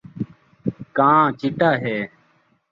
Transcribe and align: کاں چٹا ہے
کاں 0.95 1.21
چٹا 1.39 1.71
ہے 1.83 1.97